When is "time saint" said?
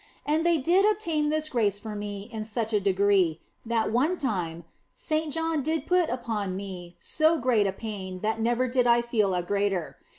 4.17-5.31